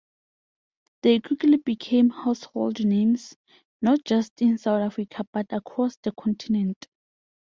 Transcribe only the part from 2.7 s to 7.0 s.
names not just in South Africa but across the continent.